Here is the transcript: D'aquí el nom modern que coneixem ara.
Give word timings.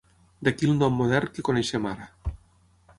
D'aquí 0.47 0.69
el 0.69 0.73
nom 0.79 0.97
modern 1.01 1.31
que 1.37 1.47
coneixem 1.51 1.89
ara. 1.95 2.13